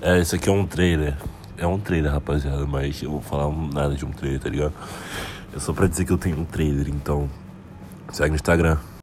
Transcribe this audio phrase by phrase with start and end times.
[0.00, 1.16] É, isso aqui é um trailer.
[1.56, 4.72] É um trailer, rapaziada, mas eu vou falar nada de um trailer, tá ligado?
[5.54, 7.28] É só pra dizer que eu tenho um trailer, então.
[8.12, 8.78] Segue no Instagram.